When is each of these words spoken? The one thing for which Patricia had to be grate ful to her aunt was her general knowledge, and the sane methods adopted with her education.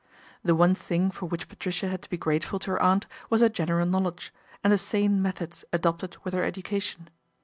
The 0.43 0.55
one 0.55 0.73
thing 0.73 1.11
for 1.11 1.27
which 1.27 1.47
Patricia 1.47 1.87
had 1.87 2.01
to 2.01 2.09
be 2.09 2.17
grate 2.17 2.43
ful 2.43 2.57
to 2.57 2.71
her 2.71 2.81
aunt 2.81 3.05
was 3.29 3.41
her 3.41 3.49
general 3.49 3.85
knowledge, 3.85 4.33
and 4.63 4.73
the 4.73 4.79
sane 4.79 5.21
methods 5.21 5.63
adopted 5.71 6.17
with 6.23 6.33
her 6.33 6.43
education. 6.43 7.11